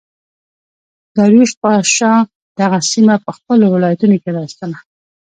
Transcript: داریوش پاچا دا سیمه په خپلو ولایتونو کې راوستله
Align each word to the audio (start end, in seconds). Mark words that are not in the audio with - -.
داریوش 1.15 1.51
پاچا 1.61 2.11
دا 2.57 2.65
سیمه 2.91 3.15
په 3.25 3.31
خپلو 3.37 3.65
ولایتونو 3.75 4.15
کې 4.21 4.29
راوستله 4.35 4.77